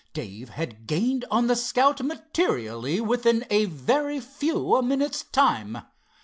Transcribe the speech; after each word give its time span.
Dave 0.15 0.49
had 0.49 0.87
gained 0.87 1.25
on 1.29 1.45
the 1.45 1.55
Scout 1.55 2.01
materially 2.01 2.99
within 2.99 3.45
a 3.51 3.65
very 3.65 4.19
few 4.19 4.81
minutes' 4.81 5.25
time. 5.25 5.83